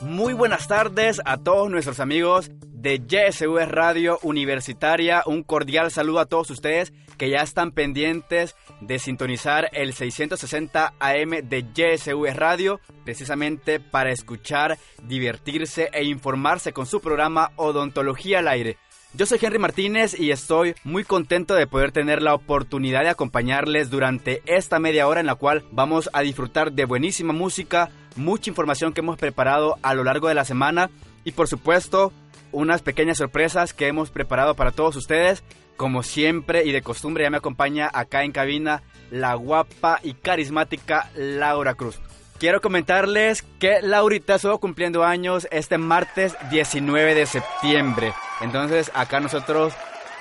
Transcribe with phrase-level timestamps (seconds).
[0.00, 5.22] Muy buenas tardes a todos nuestros amigos de YSV Radio Universitaria.
[5.26, 11.30] Un cordial saludo a todos ustedes que ya están pendientes de sintonizar el 660 AM
[11.42, 18.78] de YSV Radio, precisamente para escuchar, divertirse e informarse con su programa Odontología al Aire.
[19.14, 23.88] Yo soy Henry Martínez y estoy muy contento de poder tener la oportunidad de acompañarles
[23.88, 28.92] durante esta media hora en la cual vamos a disfrutar de buenísima música, mucha información
[28.92, 30.90] que hemos preparado a lo largo de la semana
[31.24, 32.12] y por supuesto
[32.52, 35.42] unas pequeñas sorpresas que hemos preparado para todos ustedes.
[35.78, 41.10] Como siempre y de costumbre ya me acompaña acá en cabina la guapa y carismática
[41.14, 41.98] Laura Cruz.
[42.38, 48.12] Quiero comentarles que Laurita estuvo cumpliendo años este martes 19 de septiembre.
[48.40, 49.74] Entonces acá nosotros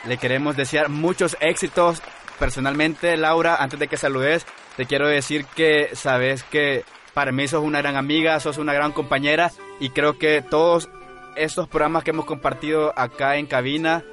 [0.04, 2.02] le queremos desear muchos éxitos.
[2.40, 7.64] Personalmente, Laura, antes de que saludes, te quiero decir que sabes que para mí sos
[7.64, 10.90] una gran amiga, sos una gran compañera y creo que todos
[11.36, 14.04] estos programas que hemos compartido acá en cabina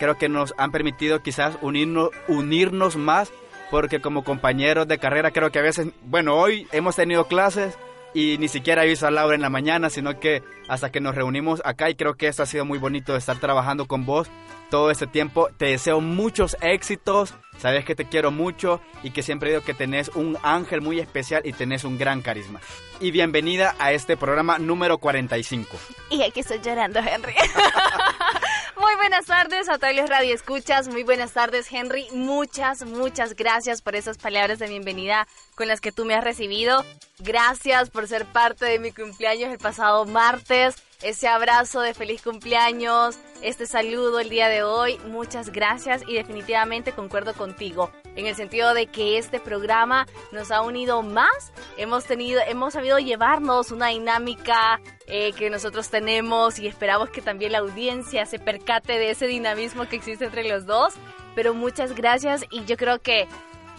[0.00, 3.30] creo que nos han permitido quizás unirnos, unirnos más
[3.72, 7.78] porque como compañeros de carrera creo que a veces, bueno, hoy hemos tenido clases
[8.12, 11.14] y ni siquiera he visto a Laura en la mañana, sino que hasta que nos
[11.14, 14.28] reunimos acá y creo que esto ha sido muy bonito de estar trabajando con vos
[14.68, 15.48] todo este tiempo.
[15.56, 20.10] Te deseo muchos éxitos, sabes que te quiero mucho y que siempre digo que tenés
[20.10, 22.60] un ángel muy especial y tenés un gran carisma.
[23.00, 25.78] Y bienvenida a este programa número 45.
[26.10, 27.32] Y aquí estoy llorando, Henry.
[28.82, 30.88] Muy buenas tardes a todos los radioescuchas.
[30.88, 32.08] Muy buenas tardes, Henry.
[32.10, 35.28] Muchas, muchas gracias por esas palabras de bienvenida
[35.62, 36.84] con las que tú me has recibido.
[37.20, 43.16] Gracias por ser parte de mi cumpleaños el pasado martes ese abrazo de feliz cumpleaños,
[43.42, 44.98] este saludo el día de hoy.
[45.06, 50.62] Muchas gracias y definitivamente concuerdo contigo en el sentido de que este programa nos ha
[50.62, 51.52] unido más.
[51.76, 57.52] Hemos tenido, hemos sabido llevarnos una dinámica eh, que nosotros tenemos y esperamos que también
[57.52, 60.94] la audiencia se percate de ese dinamismo que existe entre los dos.
[61.34, 63.26] Pero muchas gracias y yo creo que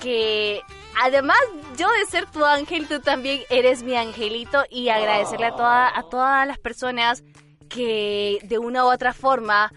[0.02, 0.62] que
[1.02, 1.38] además
[1.78, 6.04] yo de ser tu ángel, tú también eres mi angelito y agradecerle a, toda, a
[6.04, 7.24] todas las personas
[7.70, 9.72] que de una u otra forma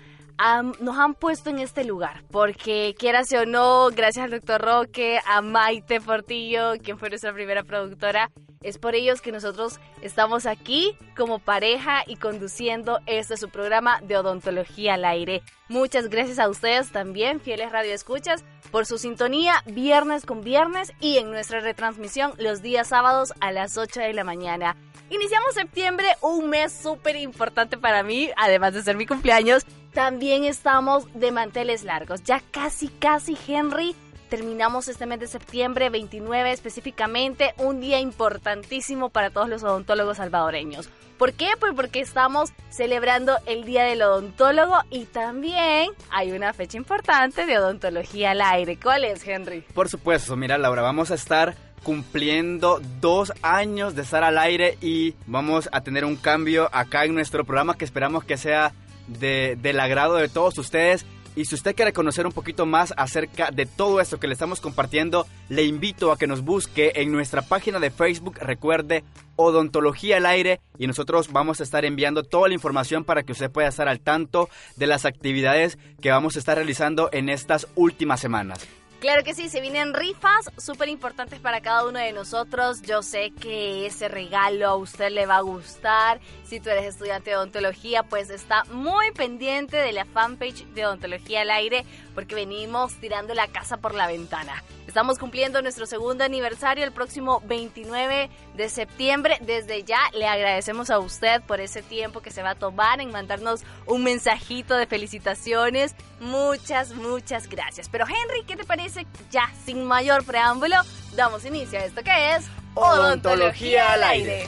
[0.81, 5.41] nos han puesto en este lugar, porque quieras o no, gracias al doctor Roque, a
[5.41, 8.31] Maite Portillo, quien fue nuestra primera productora,
[8.63, 14.17] es por ellos que nosotros estamos aquí como pareja y conduciendo este su programa de
[14.17, 15.43] odontología al aire.
[15.69, 21.31] Muchas gracias a ustedes también, fieles radioescuchas, por su sintonía viernes con viernes y en
[21.31, 24.77] nuestra retransmisión los días sábados a las 8 de la mañana.
[25.09, 29.65] Iniciamos septiembre, un mes súper importante para mí, además de ser mi cumpleaños.
[29.93, 32.23] También estamos de manteles largos.
[32.25, 33.95] Ya casi, casi, Henry,
[34.29, 40.89] terminamos este mes de septiembre 29 específicamente, un día importantísimo para todos los odontólogos salvadoreños.
[41.19, 41.49] ¿Por qué?
[41.59, 47.59] Pues porque estamos celebrando el Día del Odontólogo y también hay una fecha importante de
[47.59, 48.79] odontología al aire.
[48.79, 49.63] ¿Cuál es, Henry?
[49.73, 55.15] Por supuesto, mira Laura, vamos a estar cumpliendo dos años de estar al aire y
[55.27, 58.73] vamos a tener un cambio acá en nuestro programa que esperamos que sea
[59.07, 63.51] de, del agrado de todos ustedes y si usted quiere conocer un poquito más acerca
[63.51, 67.43] de todo esto que le estamos compartiendo, le invito a que nos busque en nuestra
[67.43, 68.39] página de Facebook.
[68.41, 69.05] Recuerde
[69.37, 73.51] Odontología al Aire y nosotros vamos a estar enviando toda la información para que usted
[73.51, 78.19] pueda estar al tanto de las actividades que vamos a estar realizando en estas últimas
[78.19, 78.67] semanas.
[79.07, 82.83] Claro que sí, se vienen rifas súper importantes para cada uno de nosotros.
[82.83, 86.19] Yo sé que ese regalo a usted le va a gustar.
[86.43, 91.43] Si tú eres estudiante de odontología, pues está muy pendiente de la fanpage de Odontología
[91.43, 91.85] al Aire
[92.17, 94.65] porque venimos tirando la casa por la ventana.
[94.89, 99.39] Estamos cumpliendo nuestro segundo aniversario el próximo 29 de septiembre.
[99.41, 103.11] Desde ya le agradecemos a usted por ese tiempo que se va a tomar en
[103.11, 105.95] mandarnos un mensajito de felicitaciones.
[106.21, 107.89] Muchas, muchas gracias.
[107.89, 109.07] Pero Henry, ¿qué te parece?
[109.31, 110.77] Ya, sin mayor preámbulo,
[111.15, 114.47] damos inicio a esto que es Odontología al aire.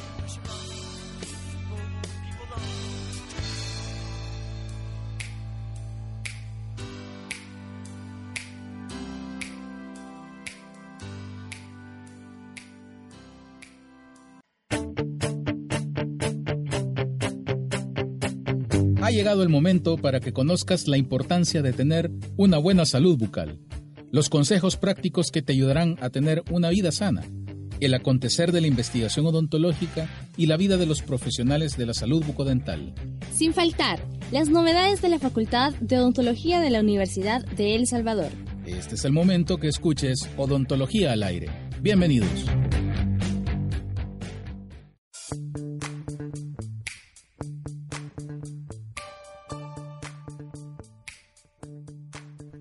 [19.09, 23.59] Ha llegado el momento para que conozcas la importancia de tener una buena salud bucal,
[24.11, 27.25] los consejos prácticos que te ayudarán a tener una vida sana,
[27.81, 32.23] el acontecer de la investigación odontológica y la vida de los profesionales de la salud
[32.23, 32.93] bucodental.
[33.33, 33.99] Sin faltar,
[34.31, 38.29] las novedades de la Facultad de Odontología de la Universidad de El Salvador.
[38.67, 41.49] Este es el momento que escuches Odontología al aire.
[41.81, 42.45] Bienvenidos.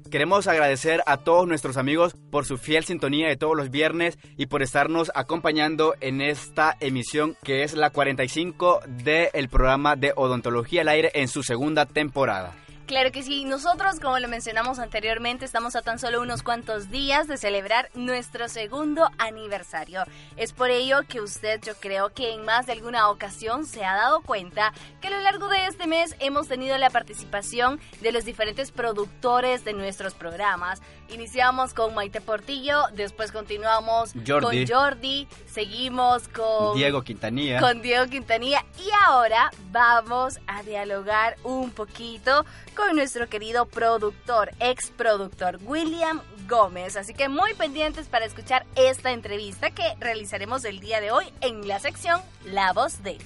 [0.09, 4.45] Queremos agradecer a todos nuestros amigos por su fiel sintonía de todos los viernes y
[4.45, 10.89] por estarnos acompañando en esta emisión que es la 45 del programa de Odontología al
[10.89, 12.55] Aire en su segunda temporada.
[12.87, 17.27] Claro que sí, nosotros como lo mencionamos anteriormente estamos a tan solo unos cuantos días
[17.27, 20.05] de celebrar nuestro segundo aniversario.
[20.37, 23.93] Es por ello que usted yo creo que en más de alguna ocasión se ha
[23.93, 28.23] dado cuenta que a lo largo de este mes hemos tenido la participación de los
[28.23, 30.81] diferentes productores de nuestros programas.
[31.09, 37.59] Iniciamos con Maite Portillo, después continuamos con Jordi, seguimos con Diego Quintanilla.
[37.59, 42.45] Con Diego Quintanilla y ahora vamos a dialogar un poquito
[42.77, 46.95] con nuestro querido productor, ex productor William Gómez.
[46.95, 51.67] Así que muy pendientes para escuchar esta entrevista que realizaremos el día de hoy en
[51.67, 53.17] la sección La Voz de.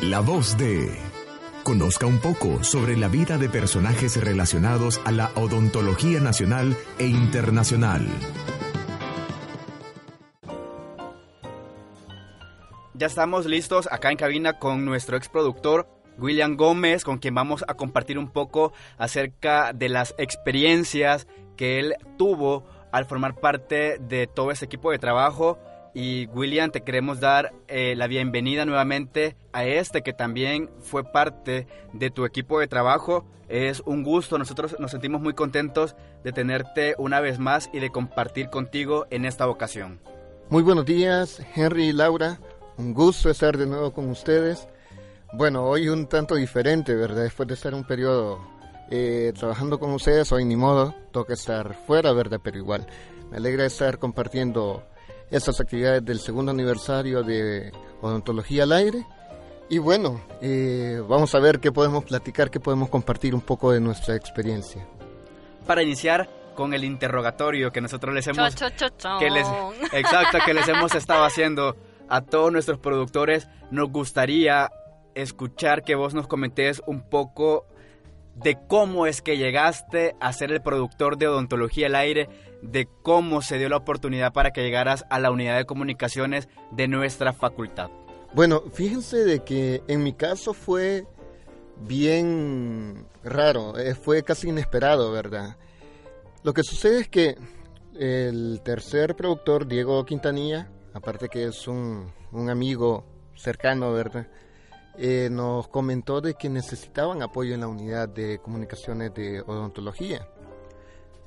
[0.00, 0.96] La Voz de.
[1.64, 8.06] Conozca un poco sobre la vida de personajes relacionados a la odontología nacional e internacional.
[12.98, 15.86] Ya estamos listos acá en cabina con nuestro ex productor
[16.18, 21.94] William Gómez, con quien vamos a compartir un poco acerca de las experiencias que él
[22.16, 25.60] tuvo al formar parte de todo ese equipo de trabajo.
[25.94, 31.68] Y William, te queremos dar eh, la bienvenida nuevamente a este que también fue parte
[31.92, 33.24] de tu equipo de trabajo.
[33.48, 37.90] Es un gusto, nosotros nos sentimos muy contentos de tenerte una vez más y de
[37.90, 40.00] compartir contigo en esta ocasión.
[40.50, 42.40] Muy buenos días, Henry y Laura.
[42.78, 44.68] Un gusto estar de nuevo con ustedes.
[45.32, 47.24] Bueno, hoy un tanto diferente, ¿verdad?
[47.24, 48.38] Después de estar un periodo
[48.88, 52.40] eh, trabajando con ustedes, hoy ni modo, toca estar fuera, ¿verdad?
[52.40, 52.86] Pero igual,
[53.32, 54.84] me alegra estar compartiendo
[55.28, 59.04] estas actividades del segundo aniversario de Odontología al Aire.
[59.68, 63.80] Y bueno, eh, vamos a ver qué podemos platicar, qué podemos compartir un poco de
[63.80, 64.86] nuestra experiencia.
[65.66, 68.54] Para iniciar con el interrogatorio que nosotros les hemos...
[68.54, 69.46] que les,
[69.92, 71.76] exacto, que les hemos estado haciendo
[72.08, 74.70] a todos nuestros productores, nos gustaría
[75.14, 77.66] escuchar que vos nos comentes un poco
[78.34, 82.28] de cómo es que llegaste a ser el productor de odontología al aire,
[82.62, 86.88] de cómo se dio la oportunidad para que llegaras a la unidad de comunicaciones de
[86.88, 87.90] nuestra facultad.
[88.34, 91.06] Bueno, fíjense de que en mi caso fue
[91.80, 95.56] bien raro, eh, fue casi inesperado, ¿verdad?
[96.42, 97.36] Lo que sucede es que
[97.98, 102.12] el tercer productor, Diego Quintanilla, aparte que es un,
[102.50, 103.04] amigo
[103.34, 104.26] cercano, ¿verdad?
[104.96, 110.28] Eh, nos comentó de que necesitaban apoyo en la unidad de comunicaciones de odontología.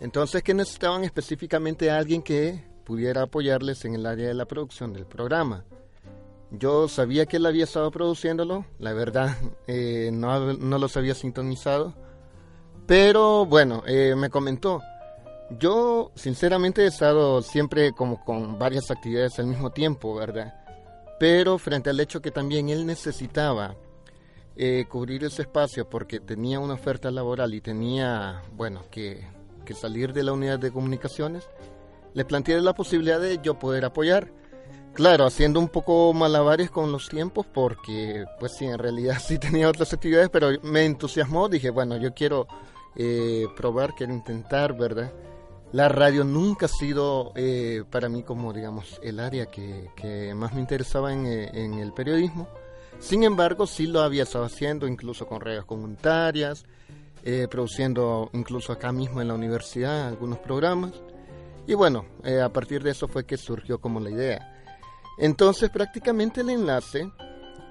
[0.02, 4.92] Entonces que necesitaban específicamente a alguien que pudiera apoyarles en el área de la producción
[4.92, 5.64] del programa.
[6.52, 9.38] Yo sabía que él había estado produciéndolo, la verdad
[9.68, 11.96] eh, no, no, los había sintonizado,
[12.88, 14.82] pero bueno, eh, me comentó,
[15.60, 20.54] yo, sinceramente, he estado siempre como con varias actividades al mismo tiempo, ¿verdad?
[21.20, 23.76] Pero frente al hecho que también él necesitaba
[24.56, 29.26] eh, cubrir ese espacio porque tenía una oferta laboral y tenía, bueno, que,
[29.66, 31.48] que salir de la unidad de comunicaciones,
[32.14, 34.32] le planteé la posibilidad de yo poder apoyar.
[34.94, 39.70] Claro, haciendo un poco malabares con los tiempos porque, pues sí, en realidad sí tenía
[39.70, 42.48] otras actividades, pero me entusiasmó, dije, bueno, yo quiero
[42.96, 45.12] eh, probar, quiero intentar, ¿verdad?
[45.74, 50.60] La radio nunca ha sido eh, para mí como, digamos, el área que, más me
[50.60, 52.50] interesaba eh, en, el periodismo.
[53.00, 56.66] Sin embargo, sí lo había estado haciendo, incluso con redes comunitarias,
[57.24, 60.92] eh, produciendo incluso acá mismo en la universidad algunos programas.
[61.66, 62.06] Y bueno,
[62.44, 64.62] a partir de eso fue que surgió como la idea.
[65.18, 67.10] Entonces, prácticamente el enlace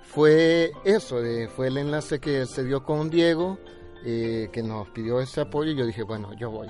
[0.03, 1.19] fue eso,
[1.55, 3.59] fue el enlace que se dio con Diego,
[4.03, 6.69] que nos pidió ese apoyo y yo dije, bueno, yo voy.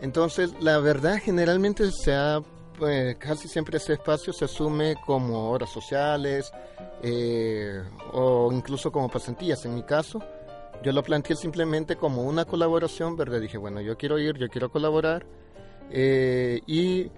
[0.00, 2.40] Entonces, la verdad, generalmente se ha,
[2.78, 6.52] pues, casi siempre ese espacio se asume como horas sociales
[7.02, 9.64] eh, o incluso como pasantías.
[9.64, 10.22] En mi caso,
[10.82, 13.40] yo lo planteé simplemente como una colaboración, ¿verdad?
[13.40, 15.26] Dije, bueno, yo quiero ir, yo quiero colaborar.
[15.90, 17.10] Eh, y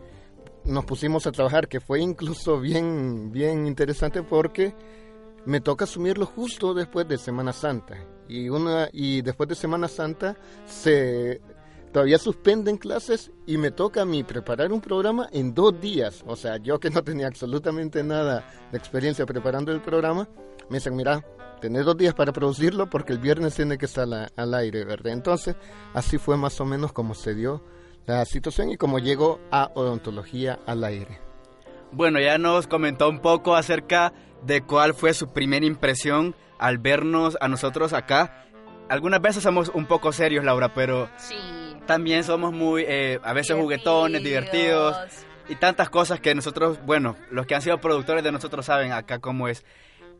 [0.65, 4.75] nos pusimos a trabajar, que fue incluso bien, bien interesante porque
[5.45, 7.99] me toca asumirlo justo después de Semana Santa.
[8.29, 11.41] Y, una, y después de Semana Santa se
[11.93, 16.23] todavía suspenden clases y me toca a mí preparar un programa en dos días.
[16.27, 20.29] O sea, yo que no tenía absolutamente nada de experiencia preparando el programa,
[20.69, 21.25] me dicen, mira,
[21.61, 25.13] tenés dos días para producirlo porque el viernes tiene que estar al aire, ¿verdad?
[25.13, 25.57] Entonces,
[25.95, 27.63] así fue más o menos como se dio
[28.07, 31.19] la situación y como llegó a odontología al aire.
[31.93, 34.13] Bueno, ya nos comentó un poco acerca
[34.45, 38.47] de cuál fue su primera impresión al vernos a nosotros acá.
[38.89, 41.60] Algunas veces somos un poco serios, Laura, pero Sí.
[41.91, 44.97] También somos muy, eh, a veces juguetones, divertidos
[45.49, 49.19] y tantas cosas que nosotros, bueno, los que han sido productores de nosotros saben acá
[49.19, 49.65] cómo es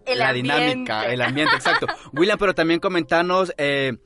[0.05, 0.53] El la ambiente.
[0.59, 1.87] dinámica, el ambiente, exacto.
[2.13, 3.99] William, pero también comentanos, eh,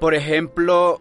[0.00, 1.00] por ejemplo,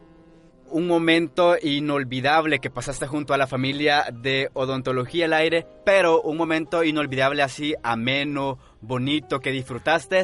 [0.69, 6.37] un momento inolvidable que pasaste junto a la familia de Odontología al Aire, pero un
[6.37, 10.23] momento inolvidable así, ameno, bonito, que disfrutaste,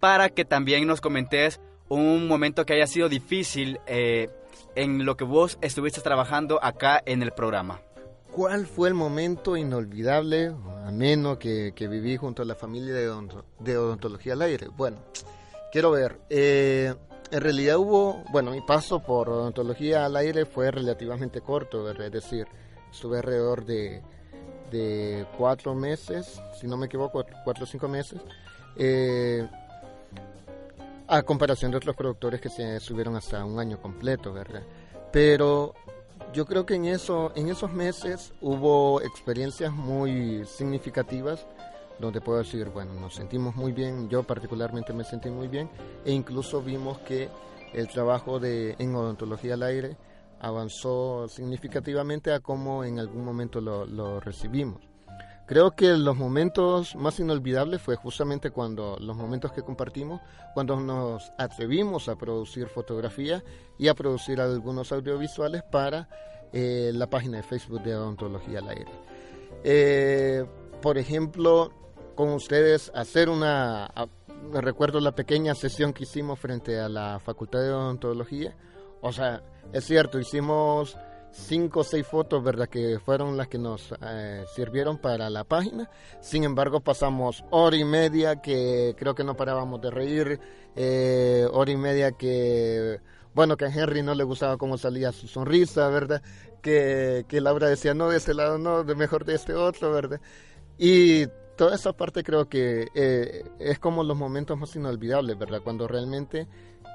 [0.00, 4.28] para que también nos comentes un momento que haya sido difícil eh,
[4.78, 7.80] en lo que vos estuviste trabajando acá en el programa.
[8.30, 10.54] ¿Cuál fue el momento inolvidable,
[10.86, 14.68] ameno, que, que viví junto a la familia de, odonto- de odontología al aire?
[14.68, 14.98] Bueno,
[15.72, 16.20] quiero ver.
[16.30, 16.94] eh,
[17.30, 22.06] en realidad hubo, bueno, mi paso por odontología al aire fue relativamente corto, ¿verdad?
[22.06, 22.46] es decir,
[22.90, 24.00] estuve alrededor de,
[24.70, 28.20] de cuatro meses, si no me equivoco, cuatro o cinco meses,
[28.76, 29.46] eh,
[31.08, 34.62] a comparación de otros productores que se estuvieron hasta un año completo, ¿verdad?
[35.10, 35.74] Pero
[36.34, 41.46] yo creo que en eso en esos meses hubo experiencias muy significativas
[41.98, 45.70] donde puedo decir bueno nos sentimos muy bien yo particularmente me sentí muy bien
[46.04, 47.30] e incluso vimos que
[47.72, 49.96] el trabajo de en odontología al aire
[50.40, 54.87] avanzó significativamente a como en algún momento lo, lo recibimos
[55.48, 60.20] creo que los momentos más inolvidables fue justamente cuando los momentos que compartimos
[60.54, 63.42] cuando nos atrevimos a producir fotografía
[63.78, 66.08] y a producir algunos audiovisuales para
[66.52, 68.92] eh, la página de Facebook de Odontología al Aire.
[69.64, 70.44] Eh,
[70.80, 71.72] por ejemplo,
[72.14, 74.06] con ustedes hacer una, a-
[74.52, 78.56] recuerdo la pequeña sesión que hicimos frente a la Facultad de Odontología,
[79.00, 80.96] o sea, es cierto, hicimos
[81.30, 82.68] cinco o seis fotos, ¿verdad?
[82.68, 85.90] Que fueron las que nos eh, sirvieron para la página.
[86.20, 90.40] Sin embargo, pasamos hora y media que creo que no parábamos de reír,
[90.76, 93.00] eh, hora y media que,
[93.34, 96.22] bueno, que a Henry no le gustaba cómo salía su sonrisa, ¿verdad?
[96.62, 100.20] Que, que Laura decía, no, de este lado no, de mejor de este otro, ¿verdad?
[100.76, 105.60] Y toda esa parte creo que eh, es como los momentos más inolvidables, ¿verdad?
[105.62, 106.46] Cuando realmente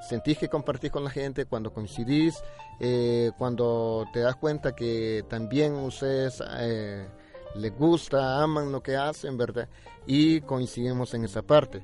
[0.07, 2.35] sentís que compartís con la gente, cuando coincidís,
[2.79, 7.07] eh, cuando te das cuenta que también ustedes eh,
[7.55, 9.69] les gusta, aman lo que hacen, ¿verdad?
[10.05, 11.83] Y coincidimos en esa parte.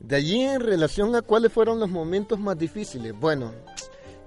[0.00, 3.52] De allí en relación a cuáles fueron los momentos más difíciles, bueno,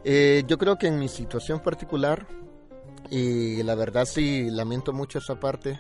[0.04, 2.28] eh, yo creo que en mi situación particular,
[3.10, 5.80] y la verdad sí lamento mucho esa parte,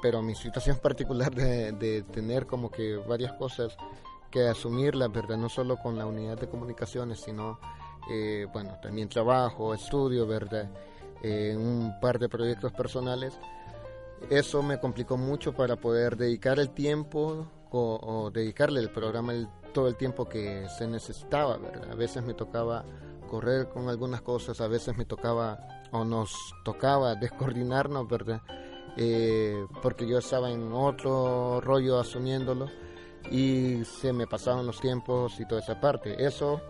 [0.00, 3.76] pero mi situación particular de, de tener como que varias cosas
[4.32, 7.60] que asumir, la verdad, no solo con la unidad de comunicaciones, sino,
[8.10, 10.68] eh, bueno, también trabajo, estudio, ¿verdad?
[11.22, 13.38] Eh, un par de proyectos personales.
[14.30, 19.32] Eso me complicó mucho para poder dedicar el tiempo o, dedicarle el programa
[19.72, 21.58] todo el tiempo que se necesitaba.
[21.90, 22.84] A veces me tocaba
[23.28, 25.58] correr con algunas cosas, a veces me tocaba
[25.92, 26.32] o nos
[26.64, 28.40] tocaba descoordinarnos, ¿verdad?
[28.96, 32.68] Eh, porque yo estaba en otro rollo asumiéndolo
[33.30, 36.24] y se me pasaban los tiempos y toda esa parte.
[36.24, 36.60] Eso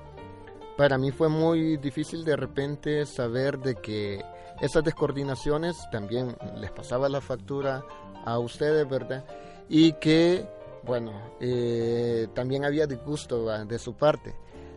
[0.77, 4.25] para mí fue muy difícil de repente saber de que
[4.61, 7.85] esas descoordinaciones también les pasaba la factura
[8.25, 9.25] a ustedes, ¿verdad?
[9.69, 10.47] Y que,
[10.85, 13.65] bueno, eh, también había disgusto ¿va?
[13.65, 14.35] de su parte.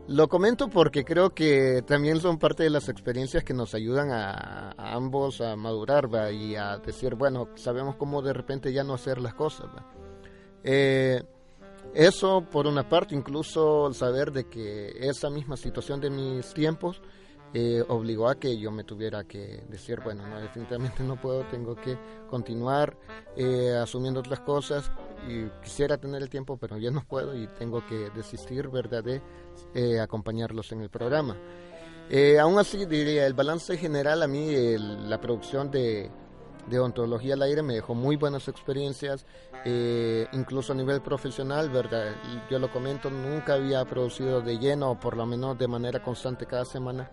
[0.08, 4.72] Lo comento porque creo que también son parte de las experiencias que nos ayudan a,
[4.77, 6.32] a ambos a madurar ¿va?
[6.32, 9.67] y a decir, bueno, sabemos cómo de repente ya no hacer las cosas.
[10.63, 11.24] Eh,
[11.96, 17.02] eso por una parte, incluso el saber de que esa misma situación de mis tiempos
[17.54, 21.74] eh, obligó a que yo me tuviera que decir, bueno, no, definitivamente no puedo, tengo
[21.75, 21.98] que
[22.30, 22.98] continuar
[23.38, 24.92] eh, asumiendo otras cosas
[25.30, 29.22] y quisiera tener el tiempo, pero ya no puedo y tengo que desistir, ¿verdad?, de
[29.74, 31.38] eh, acompañarlos en el programa.
[32.10, 36.12] Eh, aún así, diría, el balance general a mí, la producción de,
[36.68, 39.26] de ontología al aire me dejó muy buenas experiencias,
[39.66, 42.16] eh, incluso a nivel profesional, ¿verdad?
[42.50, 46.46] Yo lo comento, nunca había producido de lleno, o por lo menos de manera constante
[46.46, 47.10] cada semana,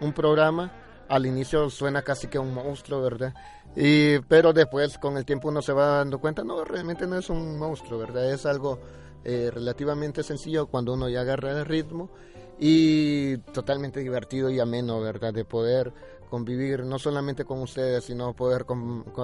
[0.00, 0.84] un programa.
[1.08, 3.32] Al inicio suena casi que un monstruo, ¿verdad?
[3.74, 7.30] Y, pero después, con el tiempo, uno se va dando cuenta, no, realmente no es
[7.30, 8.30] un monstruo, ¿verdad?
[8.30, 8.78] Es algo
[9.24, 12.10] eh, relativamente sencillo cuando uno ya agarra el ritmo
[12.58, 15.32] y totalmente divertido y ameno, ¿verdad?
[15.32, 15.92] De poder
[16.28, 18.64] convivir no solamente con ustedes, sino poder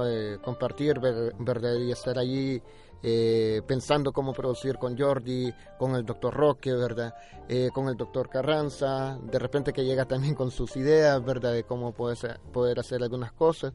[0.06, 1.34] eh, compartir, ver-.
[1.80, 2.60] Y estar allí
[3.02, 7.14] eh, pensando cómo producir con Jordi, con el doctor Roque, ¿verdad?
[7.48, 11.52] Eh, con el doctor Carranza, de repente que llega también con sus ideas, ¿verdad?
[11.52, 13.74] De cómo poder, poder hacer algunas cosas.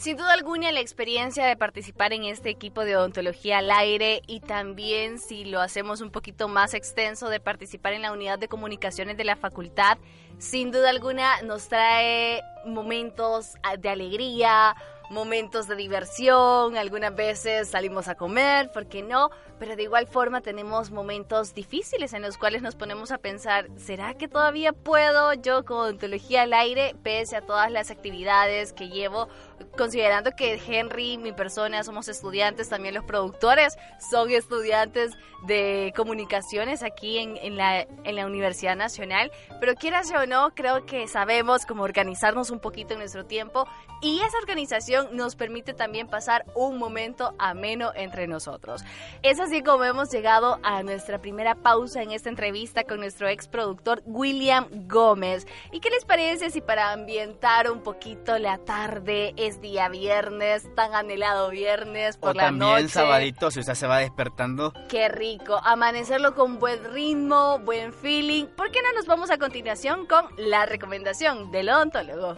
[0.00, 4.40] Sin duda alguna la experiencia de participar en este equipo de odontología al aire y
[4.40, 9.18] también si lo hacemos un poquito más extenso de participar en la unidad de comunicaciones
[9.18, 9.98] de la facultad,
[10.38, 14.74] sin duda alguna nos trae momentos de alegría,
[15.10, 19.28] momentos de diversión, algunas veces salimos a comer, ¿por qué no?
[19.60, 24.14] Pero de igual forma tenemos momentos difíciles en los cuales nos ponemos a pensar, ¿será
[24.14, 29.28] que todavía puedo yo con odontología al aire pese a todas las actividades que llevo?
[29.76, 33.76] Considerando que Henry, mi persona, somos estudiantes, también los productores
[34.10, 35.12] son estudiantes
[35.46, 40.86] de comunicaciones aquí en, en, la, en la Universidad Nacional, pero quieras o no, creo
[40.86, 43.66] que sabemos cómo organizarnos un poquito en nuestro tiempo
[44.00, 48.82] y esa organización nos permite también pasar un momento ameno entre nosotros.
[49.22, 53.48] Es así como hemos llegado a nuestra primera pausa en esta entrevista con nuestro ex
[53.48, 55.44] productor William Gómez.
[55.72, 60.94] ¿Y qué les parece si para ambientar un poquito la tarde es día viernes, tan
[60.94, 62.88] anhelado viernes por o la también noche?
[62.90, 64.72] sabadito, si usted se va despertando.
[64.88, 68.46] Qué rico, amanecerlo con buen ritmo, buen feeling.
[68.46, 72.36] ¿Por qué no nos vamos a continuación con la recomendación del odontólogo?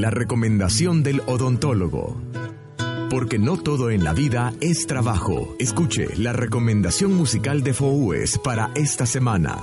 [0.00, 2.18] La recomendación del odontólogo.
[3.10, 5.54] Porque no todo en la vida es trabajo.
[5.58, 9.58] Escuche la recomendación musical de FOUES para esta semana.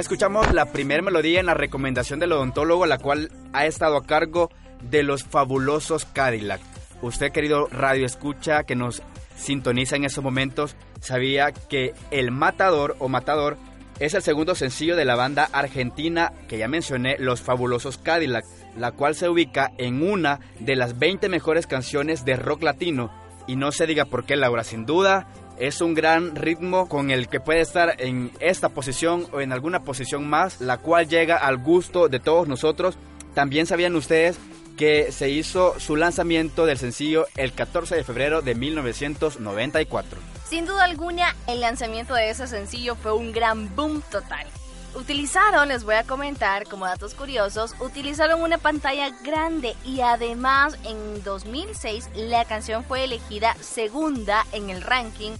[0.00, 4.48] Escuchamos la primera melodía en la recomendación del odontólogo, la cual ha estado a cargo
[4.80, 6.62] de los fabulosos Cadillac.
[7.02, 9.02] Usted, querido radio escucha, que nos
[9.36, 13.58] sintoniza en estos momentos, sabía que El Matador o Matador
[13.98, 18.46] es el segundo sencillo de la banda argentina que ya mencioné, Los Fabulosos Cadillac,
[18.78, 23.10] la cual se ubica en una de las 20 mejores canciones de rock latino.
[23.46, 25.26] Y no se diga por qué, Laura, sin duda
[25.60, 29.84] es un gran ritmo con el que puede estar en esta posición o en alguna
[29.84, 32.96] posición más, la cual llega al gusto de todos nosotros.
[33.34, 34.38] También sabían ustedes
[34.78, 40.18] que se hizo su lanzamiento del sencillo el 14 de febrero de 1994.
[40.48, 44.46] Sin duda alguna, el lanzamiento de ese sencillo fue un gran boom total.
[44.94, 51.22] Utilizaron, les voy a comentar como datos curiosos, utilizaron una pantalla grande y además en
[51.22, 55.32] 2006 la canción fue elegida segunda en el ranking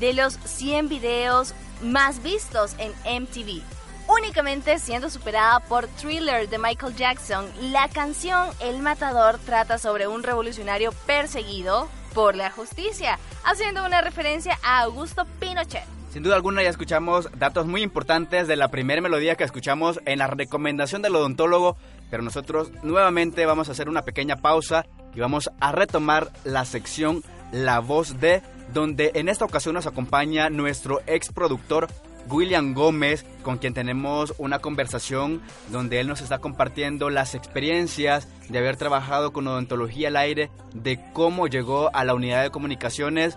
[0.00, 2.92] de los 100 videos más vistos en
[3.22, 3.62] MTV.
[4.08, 10.24] Únicamente siendo superada por Thriller de Michael Jackson, la canción El Matador trata sobre un
[10.24, 15.95] revolucionario perseguido por la justicia, haciendo una referencia a Augusto Pinochet.
[16.16, 20.20] Sin duda alguna ya escuchamos datos muy importantes de la primera melodía que escuchamos en
[20.20, 21.76] la recomendación del odontólogo,
[22.10, 27.22] pero nosotros nuevamente vamos a hacer una pequeña pausa y vamos a retomar la sección
[27.52, 28.40] La voz de,
[28.72, 31.86] donde en esta ocasión nos acompaña nuestro ex productor
[32.30, 38.58] William Gómez, con quien tenemos una conversación donde él nos está compartiendo las experiencias de
[38.58, 43.36] haber trabajado con odontología al aire, de cómo llegó a la unidad de comunicaciones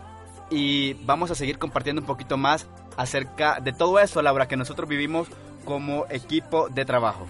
[0.50, 4.90] y vamos a seguir compartiendo un poquito más acerca de todo eso, Laura, que nosotros
[4.90, 5.28] vivimos
[5.66, 7.28] como equipo de trabajo.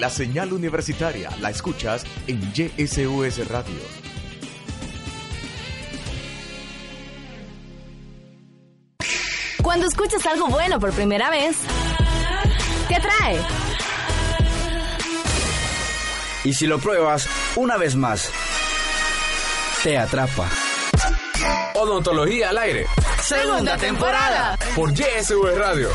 [0.00, 3.76] La señal universitaria la escuchas en YSUS Radio.
[9.62, 11.54] Cuando escuchas algo bueno por primera vez,
[12.88, 13.40] te atrae.
[16.44, 18.30] Y si lo pruebas una vez más,
[19.82, 20.48] te atrapa.
[21.74, 22.86] Odontología al aire.
[23.22, 24.58] Segunda temporada.
[24.74, 25.90] Por YSV Radio.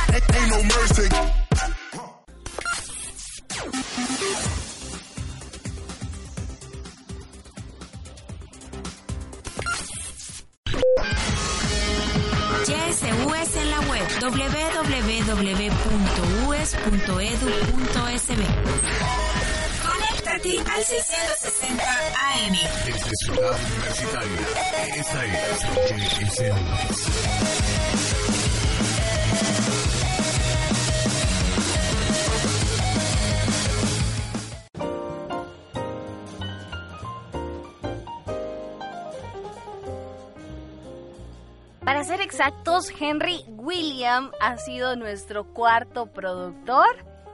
[41.85, 46.87] Para ser exactos, Henry William ha sido nuestro cuarto productor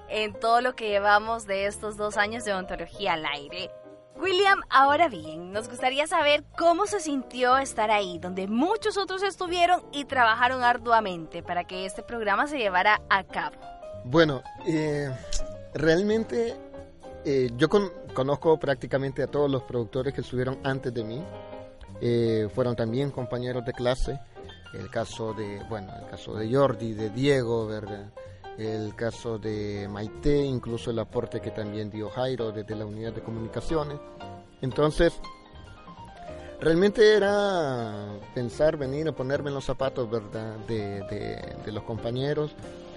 [0.09, 3.71] en todo lo que llevamos de estos dos años de odontología al aire.
[4.15, 9.83] William, ahora bien, nos gustaría saber cómo se sintió estar ahí, donde muchos otros estuvieron
[9.91, 13.55] y trabajaron arduamente para que este programa se llevara a cabo.
[14.03, 15.09] Bueno, eh,
[15.73, 16.55] realmente
[17.25, 21.23] eh, yo con- conozco prácticamente a todos los productores que estuvieron antes de mí.
[22.01, 24.19] Eh, fueron también compañeros de clase.
[24.73, 28.09] El caso de, bueno, el caso de Jordi, de Diego, ¿verdad?
[28.57, 33.21] El caso de Maite, incluso el aporte que también dio Jairo desde la unidad de
[33.21, 33.97] comunicaciones.
[34.61, 35.13] Entonces,
[36.59, 40.57] realmente era pensar, venir a ponerme en los zapatos, ¿verdad?
[40.67, 42.51] De, de- de los compañeros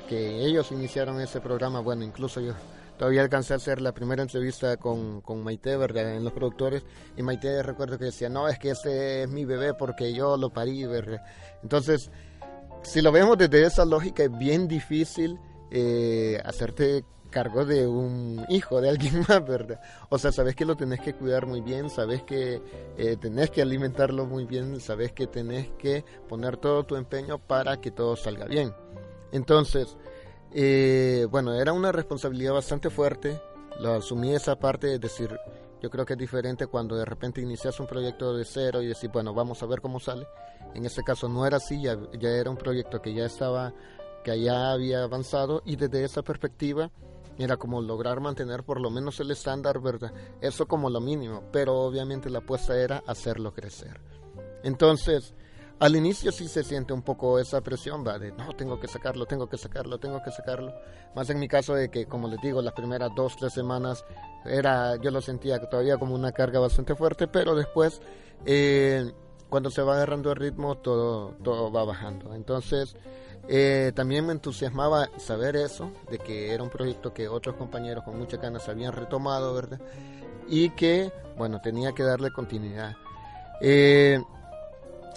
[0.09, 1.81] que ellos iniciaron ese programa.
[1.81, 2.53] Bueno, incluso yo
[2.99, 6.15] todavía alcancé a hacer la primera entrevista con, con Maite, ¿verdad?
[6.17, 6.85] En los productores.
[7.17, 10.51] Y Maite recuerdo que decía, no, es que ese es mi bebé porque yo lo
[10.51, 11.23] parí, ¿verdad?
[11.63, 12.11] Entonces,
[12.85, 15.39] si lo vemos desde esa lógica, es bien difícil
[15.71, 19.81] eh, hacerte cargo de un hijo de alguien más, ¿verdad?
[20.09, 22.63] O sea, sabes que lo tenés que cuidar muy bien, sabes que
[22.97, 27.81] eh, tenés que alimentarlo muy bien, sabes que tenés que poner todo tu empeño para
[27.81, 28.73] que todo salga bien.
[29.33, 29.97] Entonces,
[30.53, 33.41] eh, bueno, era una responsabilidad bastante fuerte,
[33.81, 35.37] lo asumí esa parte, es decir,
[35.81, 39.11] yo creo que es diferente cuando de repente inicias un proyecto de cero y decir,
[39.13, 40.27] bueno, vamos a ver cómo sale.
[40.75, 43.73] En este caso no era así, ya, ya era un proyecto que ya estaba,
[44.25, 46.91] que ya había avanzado y desde esa perspectiva
[47.39, 50.13] era como lograr mantener por lo menos el estándar, ¿verdad?
[50.41, 54.01] Eso como lo mínimo, pero obviamente la apuesta era hacerlo crecer.
[54.63, 55.35] Entonces,
[55.81, 59.27] Al inicio sí se siente un poco esa presión, va, de no, tengo que sacarlo,
[59.27, 60.73] tengo que sacarlo, tengo que sacarlo.
[61.17, 64.05] Más en mi caso de que, como les digo, las primeras dos, tres semanas
[64.45, 68.01] era, yo lo sentía todavía como una carga bastante fuerte, pero después,
[68.47, 69.13] eh,
[69.49, 72.35] cuando se va agarrando el ritmo, todo, todo va bajando.
[72.35, 72.97] Entonces,
[73.49, 78.19] eh, también me entusiasmaba saber eso, de que era un proyecto que otros compañeros con
[78.19, 79.81] muchas ganas habían retomado, ¿verdad?
[80.49, 82.97] Y que, bueno, tenía que darle continuidad.
[83.61, 84.21] Eh,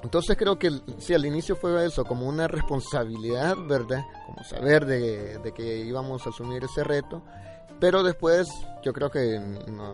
[0.04, 4.06] entonces creo que sí, al inicio fue eso, como una responsabilidad, ¿verdad?
[4.26, 7.22] Como saber de, de que íbamos a asumir ese reto.
[7.80, 8.48] Pero después
[8.84, 9.40] yo creo que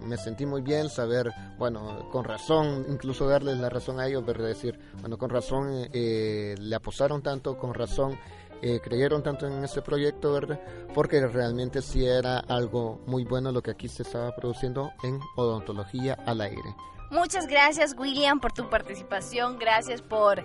[0.01, 4.47] me sentí muy bien saber, bueno, con razón, incluso darles la razón a ellos, ¿verdad?
[4.47, 8.17] Decir, bueno, con razón eh, le apostaron tanto, con razón
[8.61, 10.61] eh, creyeron tanto en este proyecto, ¿verdad?
[10.93, 16.13] Porque realmente sí era algo muy bueno lo que aquí se estaba produciendo en odontología
[16.25, 16.73] al aire.
[17.13, 20.43] Muchas gracias William por tu participación, gracias por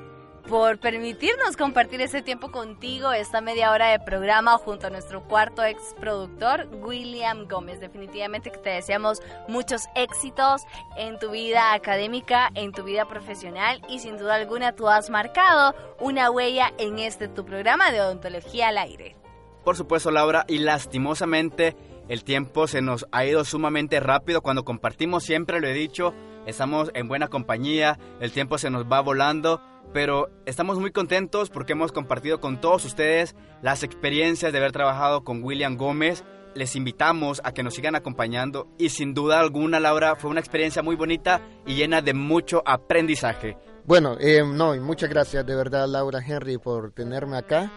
[0.50, 5.64] por permitirnos compartir este tiempo contigo, esta media hora de programa junto a nuestro cuarto
[5.64, 7.80] ex productor, William Gómez.
[7.80, 10.62] Definitivamente que te deseamos muchos éxitos
[10.98, 15.74] en tu vida académica, en tu vida profesional y sin duda alguna tú has marcado
[16.00, 19.16] una huella en este tu programa de odontología al aire.
[19.64, 21.76] Por supuesto, Laura, y lastimosamente
[22.08, 26.14] el tiempo se nos ha ido sumamente rápido cuando compartimos, siempre lo he dicho,
[26.48, 29.60] estamos en buena compañía, el tiempo se nos va volando
[29.92, 35.24] pero estamos muy contentos porque hemos compartido con todos ustedes las experiencias de haber trabajado
[35.24, 36.24] con William Gómez.
[36.54, 40.82] Les invitamos a que nos sigan acompañando y sin duda alguna, Laura, fue una experiencia
[40.82, 43.56] muy bonita y llena de mucho aprendizaje.
[43.84, 47.70] Bueno, eh, no, y muchas gracias de verdad, Laura Henry, por tenerme acá.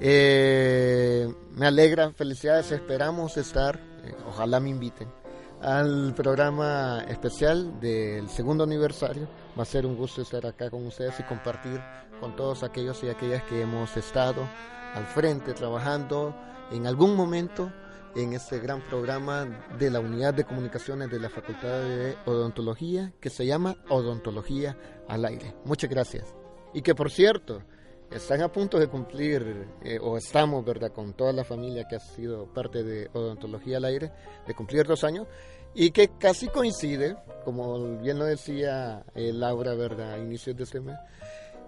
[0.00, 5.23] Eh, me alegra, felicidades, esperamos estar, eh, ojalá me inviten
[5.60, 9.28] al programa especial del segundo aniversario.
[9.58, 11.80] Va a ser un gusto estar acá con ustedes y compartir
[12.20, 14.48] con todos aquellos y aquellas que hemos estado
[14.94, 16.34] al frente trabajando
[16.70, 17.72] en algún momento
[18.14, 19.44] en este gran programa
[19.78, 24.76] de la Unidad de Comunicaciones de la Facultad de Odontología que se llama Odontología
[25.08, 25.54] al Aire.
[25.64, 26.34] Muchas gracias.
[26.72, 27.62] Y que por cierto,
[28.10, 32.00] están a punto de cumplir, eh, o estamos, ¿verdad?, con toda la familia que ha
[32.00, 34.12] sido parte de Odontología al Aire,
[34.46, 35.26] de cumplir dos años
[35.74, 40.80] y que casi coincide, como bien lo decía eh, Laura, ¿verdad?, a inicios de este
[40.80, 40.96] mes,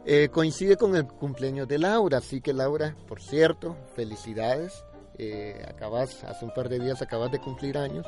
[0.04, 2.18] eh, coincide con el cumpleaños de Laura.
[2.18, 4.84] Así que Laura, por cierto, felicidades.
[5.18, 8.06] Eh, acabas, hace un par de días acabas de cumplir años.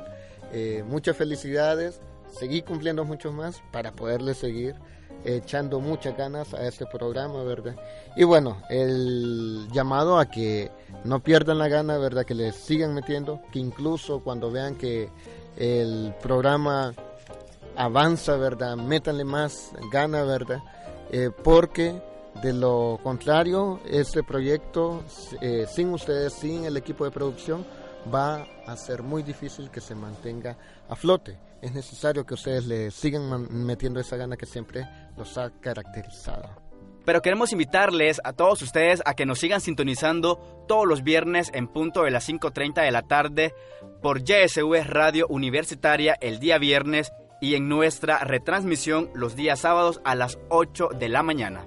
[0.87, 2.01] muchas felicidades.
[2.31, 4.77] Seguí cumpliendo muchos más para poderle seguir
[5.25, 7.77] echando muchas ganas a este programa, ¿verdad?
[8.17, 10.71] Y bueno, el llamado a que
[11.05, 12.25] no pierdan la gana, ¿verdad?
[12.25, 15.11] Que le sigan metiendo, que incluso cuando vean que
[15.57, 16.95] el programa
[17.77, 18.77] avanza, ¿verdad?
[18.77, 20.63] Métanle más gana, ¿verdad?
[21.11, 22.03] Eh, porque
[22.43, 25.05] de lo contrario, este proyecto,
[25.41, 27.67] eh, sin ustedes, sin el equipo de producción,
[28.13, 30.57] va a ser muy difícil que se mantenga
[30.89, 31.39] a flote.
[31.61, 36.49] Es necesario que ustedes le sigan metiendo esa gana que siempre los ha caracterizado.
[37.05, 41.67] Pero queremos invitarles a todos ustedes a que nos sigan sintonizando todos los viernes en
[41.67, 43.55] punto de las 5.30 de la tarde
[44.03, 50.15] por YSV Radio Universitaria el día viernes y en nuestra retransmisión los días sábados a
[50.15, 51.67] las 8 de la mañana.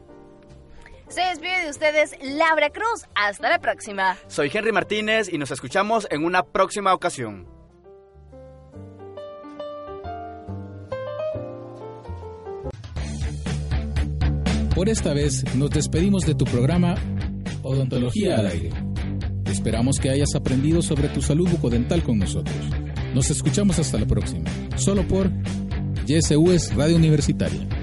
[1.12, 3.06] Se despide de ustedes Laura Cruz.
[3.16, 4.18] Hasta la próxima.
[4.28, 7.48] Soy Henry Martínez y nos escuchamos en una próxima ocasión.
[14.74, 16.96] Por esta vez nos despedimos de tu programa
[17.62, 18.70] Odontología al aire.
[19.48, 22.56] Esperamos que hayas aprendido sobre tu salud bucodental con nosotros.
[23.14, 25.30] Nos escuchamos hasta la próxima, solo por
[26.08, 27.81] YSUS Radio Universitaria